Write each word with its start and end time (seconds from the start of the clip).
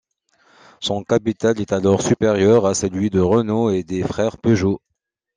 Son 0.79 1.03
capital 1.03 1.61
est 1.61 1.71
alors 1.73 2.01
supérieur 2.01 2.65
à 2.65 2.73
celui 2.73 3.11
de 3.11 3.19
Renault 3.19 3.69
et 3.69 3.83
des 3.83 4.01
frères 4.01 4.39
Peugeot. 4.39 4.81